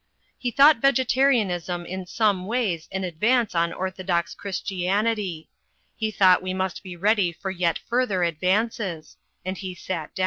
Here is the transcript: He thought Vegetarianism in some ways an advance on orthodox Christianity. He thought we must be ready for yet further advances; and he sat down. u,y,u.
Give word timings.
He 0.39 0.49
thought 0.49 0.77
Vegetarianism 0.81 1.85
in 1.85 2.07
some 2.07 2.47
ways 2.47 2.89
an 2.91 3.03
advance 3.03 3.53
on 3.53 3.71
orthodox 3.71 4.33
Christianity. 4.33 5.47
He 5.95 6.09
thought 6.09 6.41
we 6.41 6.55
must 6.55 6.81
be 6.81 6.95
ready 6.95 7.31
for 7.31 7.51
yet 7.51 7.77
further 7.77 8.23
advances; 8.23 9.17
and 9.45 9.59
he 9.59 9.75
sat 9.75 10.15
down. 10.15 10.17
u,y,u. 10.17 10.19